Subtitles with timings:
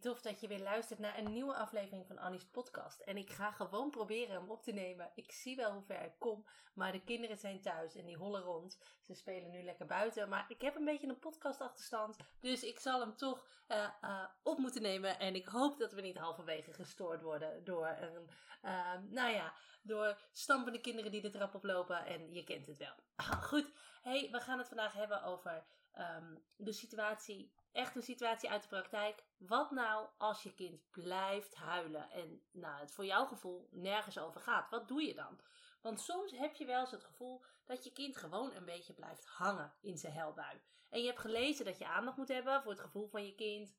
[0.00, 3.00] Tof dat je weer luistert naar een nieuwe aflevering van Annie's podcast.
[3.00, 5.10] En ik ga gewoon proberen hem op te nemen.
[5.14, 8.42] Ik zie wel hoe ver ik kom, maar de kinderen zijn thuis en die hollen
[8.42, 8.78] rond.
[9.00, 12.16] Ze spelen nu lekker buiten, maar ik heb een beetje een podcastachterstand.
[12.40, 15.18] Dus ik zal hem toch eh, eh, op moeten nemen.
[15.18, 18.30] En ik hoop dat we niet halverwege gestoord worden door een,
[18.62, 22.06] uh, nou ja, door stampende kinderen die de trap oplopen.
[22.06, 22.94] En je kent het wel.
[23.50, 28.62] Goed, hey, we gaan het vandaag hebben over ehm, de situatie echt een situatie uit
[28.62, 29.24] de praktijk.
[29.36, 34.40] Wat nou als je kind blijft huilen en nou, het voor jouw gevoel nergens over
[34.40, 34.70] gaat?
[34.70, 35.40] Wat doe je dan?
[35.82, 39.26] Want soms heb je wel eens het gevoel dat je kind gewoon een beetje blijft
[39.26, 40.60] hangen in zijn helbui.
[40.88, 43.78] En je hebt gelezen dat je aandacht moet hebben voor het gevoel van je kind.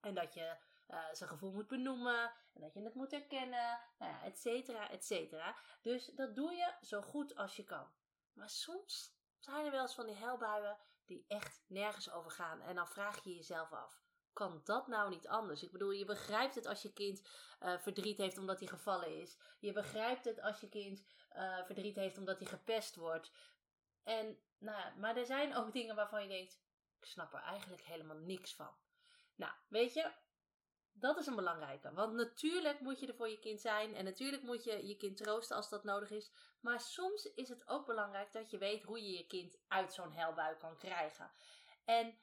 [0.00, 0.56] En dat je
[0.88, 2.32] uh, zijn gevoel moet benoemen.
[2.54, 3.80] En dat je het moet herkennen.
[3.98, 5.56] Nou ja, et cetera, et cetera.
[5.82, 7.92] Dus dat doe je zo goed als je kan.
[8.32, 10.78] Maar soms zijn er wel eens van die helbuien
[11.10, 12.60] die echt nergens over gaan.
[12.60, 15.62] En dan vraag je jezelf af: kan dat nou niet anders?
[15.62, 17.22] Ik bedoel, je begrijpt het als je kind
[17.62, 19.38] uh, verdriet heeft omdat hij gevallen is.
[19.58, 21.04] Je begrijpt het als je kind
[21.36, 23.32] uh, verdriet heeft omdat hij gepest wordt.
[24.02, 26.60] En, nou, maar er zijn ook dingen waarvan je denkt:
[26.98, 28.74] ik snap er eigenlijk helemaal niks van.
[29.34, 30.12] Nou, weet je,
[30.92, 31.92] dat is een belangrijke.
[31.92, 33.94] Want natuurlijk moet je er voor je kind zijn.
[33.94, 36.30] En natuurlijk moet je je kind troosten als dat nodig is.
[36.60, 40.12] Maar soms is het ook belangrijk dat je weet hoe je je kind uit zo'n
[40.12, 41.30] helbui kan krijgen.
[41.84, 42.18] En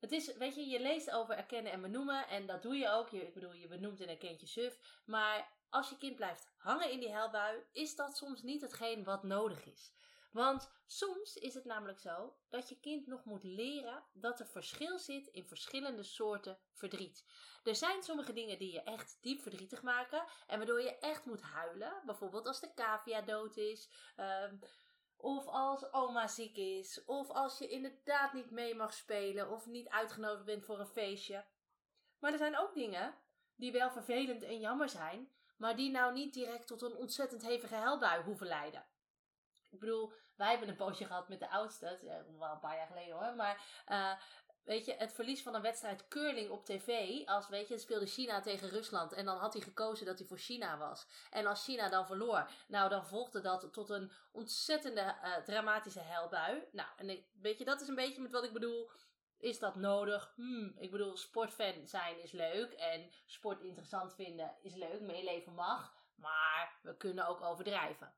[0.00, 2.28] het is, weet je, je leest over erkennen en benoemen.
[2.28, 3.08] En dat doe je ook.
[3.08, 5.02] Je, ik bedoel, je benoemt en erkent je suf.
[5.04, 9.22] Maar als je kind blijft hangen in die helbui, is dat soms niet hetgeen wat
[9.22, 9.92] nodig is.
[10.30, 14.98] Want soms is het namelijk zo dat je kind nog moet leren dat er verschil
[14.98, 17.24] zit in verschillende soorten verdriet.
[17.64, 21.42] Er zijn sommige dingen die je echt diep verdrietig maken en waardoor je echt moet
[21.42, 22.02] huilen.
[22.04, 23.90] Bijvoorbeeld als de cavia dood is.
[24.16, 24.58] Um,
[25.16, 27.04] of als oma ziek is.
[27.04, 29.50] Of als je inderdaad niet mee mag spelen.
[29.50, 31.44] Of niet uitgenodigd bent voor een feestje.
[32.18, 33.14] Maar er zijn ook dingen
[33.54, 35.32] die wel vervelend en jammer zijn.
[35.56, 38.86] Maar die nou niet direct tot een ontzettend hevige helbui hoeven leiden.
[39.70, 41.86] Ik bedoel, wij hebben een poosje gehad met de oudste.
[41.86, 43.34] Het is wel een paar jaar geleden hoor.
[43.34, 44.12] Maar uh,
[44.64, 47.22] weet je, het verlies van een wedstrijd curling op tv.
[47.26, 49.12] Als, weet je, speelde China tegen Rusland.
[49.12, 51.06] En dan had hij gekozen dat hij voor China was.
[51.30, 56.68] En als China dan verloor, nou dan volgde dat tot een ontzettende uh, dramatische helbui.
[56.72, 58.90] Nou, en weet je, dat is een beetje met wat ik bedoel.
[59.38, 60.32] Is dat nodig?
[60.34, 62.72] Hmm, ik bedoel, sportfan zijn is leuk.
[62.72, 65.00] En sport interessant vinden is leuk.
[65.00, 65.94] Meeleven mag.
[66.14, 68.14] Maar we kunnen ook overdrijven.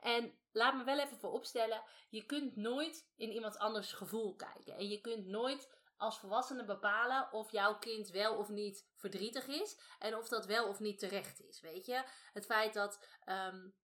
[0.00, 4.76] En laat me wel even vooropstellen: je kunt nooit in iemand anders gevoel kijken.
[4.76, 9.78] En je kunt nooit als volwassene bepalen of jouw kind wel of niet verdrietig is.
[9.98, 11.60] En of dat wel of niet terecht is.
[11.60, 12.04] Weet je?
[12.32, 13.74] Het feit dat, um,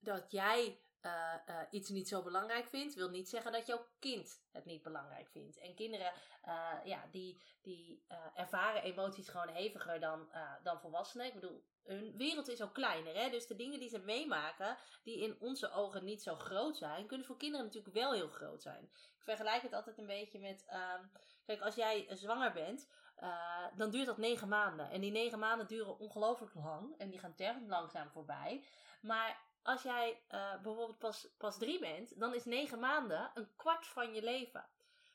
[0.00, 4.42] dat jij uh, uh, iets niet zo belangrijk vindt, wil niet zeggen dat jouw kind
[4.52, 5.58] het niet belangrijk vindt.
[5.58, 6.12] En kinderen,
[6.46, 10.28] uh, ja, die, die ervaren emoties gewoon heviger dan,
[10.62, 11.26] dan volwassenen.
[11.26, 13.14] Ik bedoel, hun wereld is ook kleiner.
[13.14, 13.30] Hè?
[13.30, 17.26] Dus de dingen die ze meemaken, die in onze ogen niet zo groot zijn, kunnen
[17.26, 18.84] voor kinderen natuurlijk wel heel groot zijn.
[18.84, 20.64] Ik vergelijk het altijd een beetje met.
[20.68, 20.94] Uh,
[21.46, 22.88] kijk, als jij zwanger bent,
[23.76, 24.90] dan duurt dat negen maanden.
[24.90, 26.94] En die negen maanden duren ongelooflijk lang.
[26.98, 28.64] En die gaan tergend langzaam voorbij.
[29.00, 33.86] Maar als jij uh, bijvoorbeeld pas, pas drie bent, dan is negen maanden een kwart
[33.86, 34.68] van je leven.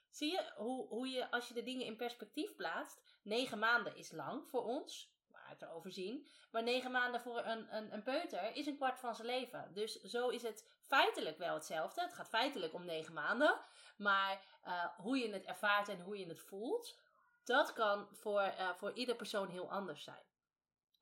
[0.09, 4.11] Zie je hoe, hoe je, als je de dingen in perspectief plaatst, negen maanden is
[4.11, 5.13] lang voor ons
[5.57, 6.27] te overzien.
[6.51, 9.73] Maar negen maanden voor een, een, een peuter is een kwart van zijn leven.
[9.73, 12.01] Dus zo is het feitelijk wel hetzelfde.
[12.01, 13.59] Het gaat feitelijk om negen maanden.
[13.97, 16.99] Maar uh, hoe je het ervaart en hoe je het voelt,
[17.43, 20.23] dat kan voor, uh, voor ieder persoon heel anders zijn.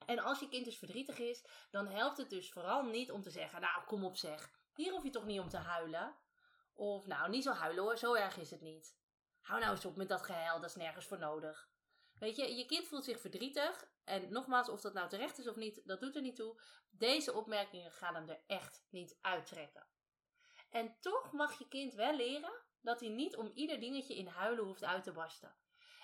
[0.06, 3.30] En als je kind dus verdrietig is, dan helpt het dus vooral niet om te
[3.30, 6.16] zeggen: Nou, kom op zeg, hier hoef je toch niet om te huilen.
[6.74, 8.98] Of nou, niet zo huilen hoor, zo erg is het niet.
[9.42, 11.70] Hou nou eens op met dat gehuil, dat is nergens voor nodig.
[12.20, 13.92] Weet je, je kind voelt zich verdrietig.
[14.04, 16.62] En nogmaals, of dat nou terecht is of niet, dat doet er niet toe.
[16.90, 19.88] Deze opmerkingen gaan hem er echt niet uittrekken.
[20.70, 24.66] En toch mag je kind wel leren dat hij niet om ieder dingetje in huilen
[24.66, 25.56] hoeft uit te barsten.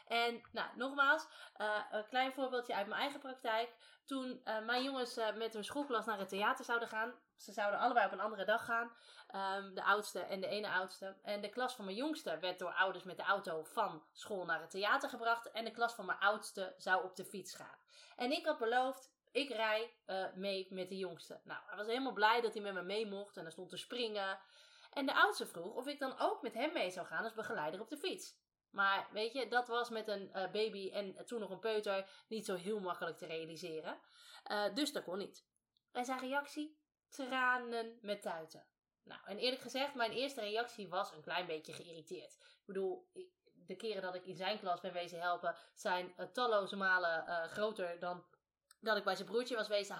[0.09, 1.27] En nou, nogmaals,
[1.57, 3.69] uh, een klein voorbeeldje uit mijn eigen praktijk.
[4.05, 7.13] Toen uh, mijn jongens uh, met hun schoolklas naar het theater zouden gaan.
[7.35, 8.91] Ze zouden allebei op een andere dag gaan.
[9.35, 11.15] Um, de oudste en de ene oudste.
[11.21, 14.61] En de klas van mijn jongste werd door ouders met de auto van school naar
[14.61, 15.51] het theater gebracht.
[15.51, 17.77] En de klas van mijn oudste zou op de fiets gaan.
[18.15, 19.93] En ik had beloofd, ik rij
[20.35, 21.39] mee met de jongste.
[21.43, 23.37] Nou, hij was helemaal blij dat hij met me mee mocht.
[23.37, 24.39] En hij stond te springen.
[24.93, 27.81] En de oudste vroeg of ik dan ook met hem mee zou gaan als begeleider
[27.81, 28.37] op de fiets.
[28.71, 32.45] Maar weet je, dat was met een uh, baby en toen nog een peuter niet
[32.45, 33.99] zo heel makkelijk te realiseren.
[34.51, 35.45] Uh, dus dat kon niet.
[35.91, 36.77] En zijn reactie?
[37.09, 38.65] Tranen met tuiten.
[39.03, 42.33] Nou, en eerlijk gezegd, mijn eerste reactie was een klein beetje geïrriteerd.
[42.33, 43.09] Ik bedoel,
[43.53, 47.99] de keren dat ik in zijn klas ben wezen helpen, zijn uh, talloze malen groter
[47.99, 48.25] dan
[48.81, 49.95] dat ik bij zijn broertje was wezen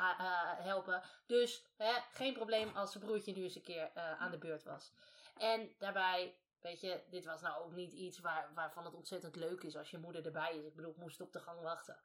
[0.57, 1.03] helpen.
[1.25, 4.93] Dus hè, geen probleem als zijn broertje nu eens een keer aan de beurt was.
[5.35, 9.63] En daarbij Weet je, dit was nou ook niet iets waar, waarvan het ontzettend leuk
[9.63, 10.65] is als je moeder erbij is.
[10.65, 11.99] Ik bedoel, ik moest op de gang wachten.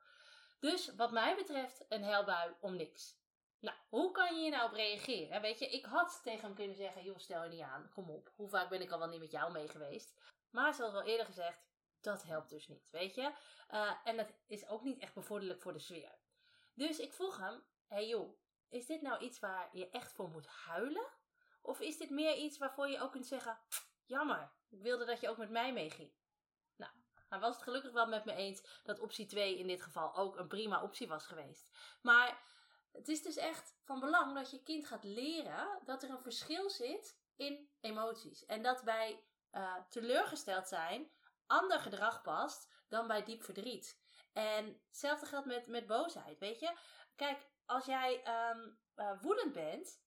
[0.61, 3.23] Dus wat mij betreft een helbui om niks.
[3.61, 5.41] Nou, hoe kan je hier nou op reageren?
[5.41, 8.33] Weet je, ik had tegen hem kunnen zeggen, joh, stel je niet aan, kom op.
[8.37, 10.15] Hoe vaak ben ik al wel niet met jou mee geweest?
[10.51, 11.67] Maar zoals al eerder gezegd,
[12.01, 13.33] dat helpt dus niet, weet je.
[13.71, 16.19] Uh, en dat is ook niet echt bevorderlijk voor de sfeer.
[16.75, 20.47] Dus ik vroeg hem, hey joh, is dit nou iets waar je echt voor moet
[20.47, 21.07] huilen?
[21.63, 23.59] Of is dit meer iets waarvoor je ook kunt zeggen,
[24.07, 26.13] Jammer, ik wilde dat je ook met mij meeging.
[26.77, 26.93] Nou,
[27.29, 30.37] hij was het gelukkig wel met me eens dat optie 2 in dit geval ook
[30.37, 31.69] een prima optie was geweest.
[32.03, 32.43] Maar
[32.93, 36.71] het is dus echt van belang dat je kind gaat leren dat er een verschil
[36.71, 38.45] zit in emoties.
[38.47, 41.11] En dat bij uh, teleurgesteld zijn
[41.47, 44.03] ander gedrag past dan bij diep verdriet.
[44.33, 46.73] En hetzelfde geldt met, met boosheid, weet je.
[47.17, 48.79] Kijk, als jij um,
[49.21, 50.03] woedend bent,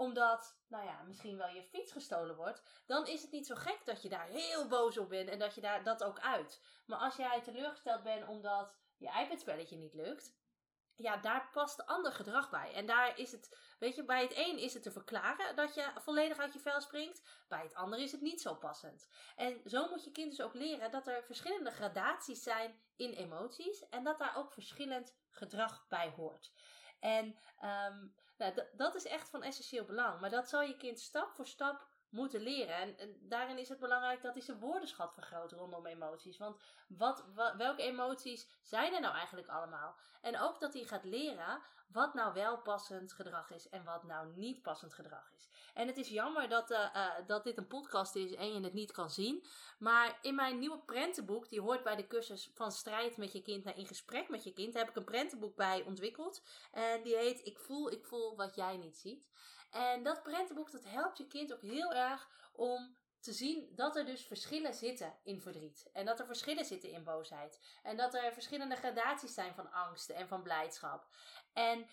[0.00, 3.80] omdat, nou ja, misschien wel je fiets gestolen wordt, dan is het niet zo gek
[3.84, 6.62] dat je daar heel boos op bent en dat je daar dat ook uit.
[6.86, 10.38] Maar als jij teleurgesteld bent omdat je iPad-spelletje niet lukt,
[10.96, 12.72] ja, daar past ander gedrag bij.
[12.74, 15.90] En daar is het, weet je, bij het een is het te verklaren dat je
[15.94, 19.08] volledig uit je vel springt, bij het ander is het niet zo passend.
[19.36, 23.88] En zo moet je kind dus ook leren dat er verschillende gradaties zijn in emoties
[23.88, 26.52] en dat daar ook verschillend gedrag bij hoort.
[27.00, 30.20] En um, nou, dat is echt van essentieel belang.
[30.20, 32.98] Maar dat zal je kind stap voor stap moeten leren.
[32.98, 36.38] En, daarin is het belangrijk dat hij zijn woordenschat vergroot rondom emoties.
[36.38, 36.56] Want
[36.88, 37.24] wat,
[37.56, 39.96] welke emoties zijn er nou eigenlijk allemaal?
[40.20, 41.62] En ook dat hij gaat leren
[41.92, 45.48] wat nou wel passend gedrag is en wat nou niet passend gedrag is.
[45.74, 48.72] En het is jammer dat, uh, uh, dat dit een podcast is en je het
[48.72, 49.44] niet kan zien.
[49.78, 53.64] Maar in mijn nieuwe prentenboek, die hoort bij de cursus van strijd met je kind
[53.64, 56.42] naar in gesprek met je kind, heb ik een prentenboek bij ontwikkeld.
[56.72, 59.28] En die heet Ik voel, ik voel wat jij niet ziet.
[59.70, 64.04] En dat prentenboek dat helpt je kind ook heel erg om te zien dat er
[64.04, 65.90] dus verschillen zitten in verdriet.
[65.92, 67.60] En dat er verschillen zitten in boosheid.
[67.82, 71.06] En dat er verschillende gradaties zijn van angst en van blijdschap.
[71.52, 71.86] En uh,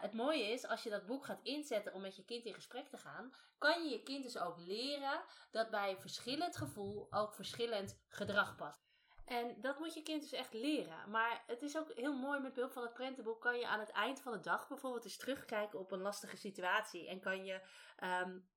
[0.00, 2.88] het mooie is, als je dat boek gaat inzetten om met je kind in gesprek
[2.88, 8.02] te gaan, kan je je kind dus ook leren dat bij verschillend gevoel ook verschillend
[8.08, 8.83] gedrag past.
[9.24, 11.10] En dat moet je kind dus echt leren.
[11.10, 13.40] Maar het is ook heel mooi met behulp van het prentenboek.
[13.40, 17.08] Kan je aan het eind van de dag bijvoorbeeld eens terugkijken op een lastige situatie.
[17.08, 17.60] En kan je,
[18.02, 18.48] um,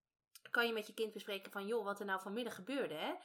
[0.51, 2.95] kan je met je kind bespreken van joh, wat er nou vanmiddag gebeurde.
[2.95, 3.15] Hè?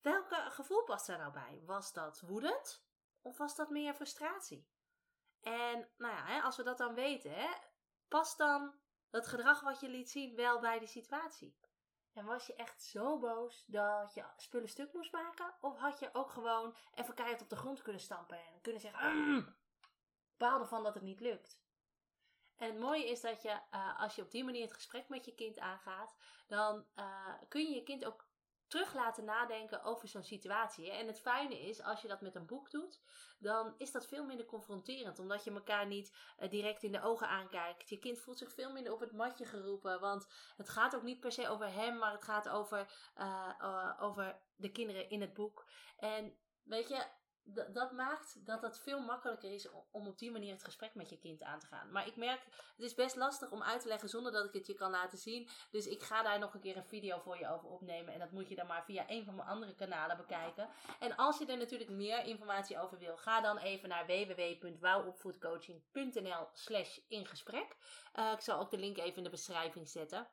[0.00, 1.62] Welke gevoel past daar nou bij?
[1.64, 2.86] Was dat woedend?
[3.22, 4.68] Of was dat meer frustratie?
[5.40, 7.48] En nou ja, hè, als we dat dan weten, hè,
[8.08, 8.74] past dan
[9.10, 11.58] dat gedrag wat je liet zien wel bij die situatie?
[12.12, 15.54] En was je echt zo boos dat je spullen stuk moest maken?
[15.60, 19.16] Of had je ook gewoon even keihard op de grond kunnen stampen en kunnen zeggen:
[19.16, 19.56] mm,
[20.36, 21.60] baalde van dat het niet lukt?
[22.56, 25.24] En het mooie is dat je, uh, als je op die manier het gesprek met
[25.24, 28.27] je kind aangaat, dan uh, kun je je kind ook
[28.68, 30.90] terug laten nadenken over zo'n situatie.
[30.90, 33.00] En het fijne is, als je dat met een boek doet,
[33.38, 35.18] dan is dat veel minder confronterend.
[35.18, 37.88] Omdat je elkaar niet uh, direct in de ogen aankijkt.
[37.88, 40.00] Je kind voelt zich veel minder op het matje geroepen.
[40.00, 42.86] Want het gaat ook niet per se over hem, maar het gaat over,
[43.18, 45.66] uh, uh, over de kinderen in het boek.
[45.96, 47.06] En weet je,
[47.54, 51.18] dat maakt dat het veel makkelijker is om op die manier het gesprek met je
[51.18, 51.90] kind aan te gaan.
[51.90, 52.40] Maar ik merk,
[52.76, 55.18] het is best lastig om uit te leggen zonder dat ik het je kan laten
[55.18, 55.48] zien.
[55.70, 58.12] Dus ik ga daar nog een keer een video voor je over opnemen.
[58.12, 60.68] En dat moet je dan maar via een van mijn andere kanalen bekijken.
[61.00, 66.98] En als je er natuurlijk meer informatie over wil, ga dan even naar www.wouwopvoedcoaching.nl slash
[67.08, 67.76] ingesprek.
[68.14, 70.28] Uh, ik zal ook de link even in de beschrijving zetten.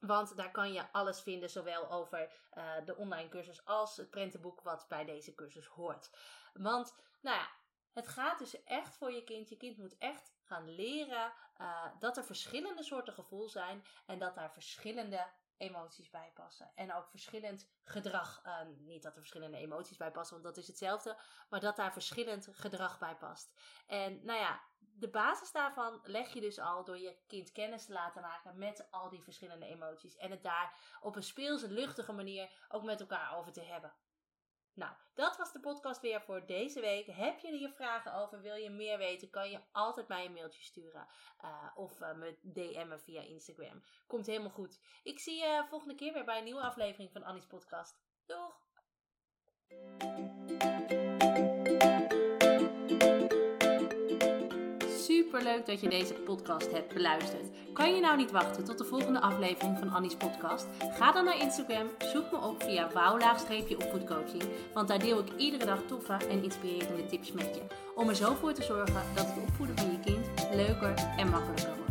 [0.00, 4.60] Want daar kan je alles vinden, zowel over uh, de online cursus als het prentenboek
[4.60, 6.10] wat bij deze cursus hoort.
[6.52, 7.48] Want, nou ja,
[7.92, 9.48] het gaat dus echt voor je kind.
[9.48, 14.34] Je kind moet echt gaan leren uh, dat er verschillende soorten gevoel zijn en dat
[14.34, 15.26] daar verschillende
[15.56, 16.70] emoties bij passen.
[16.74, 18.42] En ook verschillend gedrag.
[18.46, 21.16] Uh, niet dat er verschillende emoties bij passen, want dat is hetzelfde.
[21.48, 23.52] Maar dat daar verschillend gedrag bij past.
[23.86, 24.60] En nou ja,
[24.98, 28.86] de basis daarvan leg je dus al door je kind kennis te laten maken met
[28.90, 30.16] al die verschillende emoties.
[30.16, 33.94] En het daar op een speelse, luchtige manier ook met elkaar over te hebben.
[34.74, 37.06] Nou, dat was de podcast weer voor deze week.
[37.06, 38.40] Heb je hier vragen over?
[38.40, 39.30] Wil je meer weten?
[39.30, 41.06] Kan je altijd mij een mailtje sturen.
[41.44, 43.82] Uh, of uh, me DM'en via Instagram.
[44.06, 44.80] Komt helemaal goed.
[45.02, 47.98] Ik zie je volgende keer weer bij een nieuwe aflevering van Annie's podcast.
[48.26, 48.64] Doeg!
[55.36, 57.50] Superleuk dat je deze podcast hebt beluisterd.
[57.72, 60.66] Kan je nou niet wachten tot de volgende aflevering van Annie's podcast?
[60.78, 64.42] Ga dan naar Instagram, zoek me op via wouw-opvoedcoaching,
[64.74, 67.60] want daar deel ik iedere dag toffe en inspirerende tips met je.
[67.94, 71.74] Om er zo voor te zorgen dat het opvoeden van je kind leuker en makkelijker
[71.76, 71.90] wordt.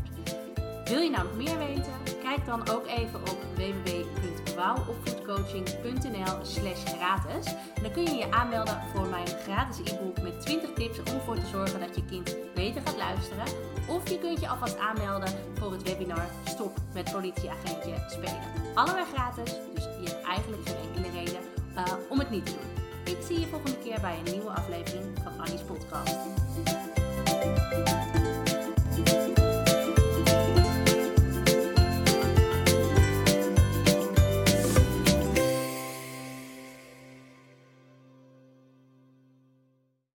[0.90, 1.94] Wil je nou nog meer weten?
[2.22, 7.54] Kijk dan ook even op www.wouwopvoedcoaching.nl slash gratis.
[7.82, 11.46] Dan kun je je aanmelden voor mijn gratis e-book met 20 tips om ervoor te
[11.46, 13.46] zorgen dat je kind beter gaat luisteren.
[13.88, 18.42] Of je kunt je alvast aanmelden voor het webinar Stop met politieagentje spelen.
[18.74, 21.42] Allebei gratis, dus je hebt eigenlijk geen enkele reden
[21.76, 22.84] uh, om het niet te doen.
[23.16, 26.16] Ik zie je volgende keer bij een nieuwe aflevering van Annie's podcast.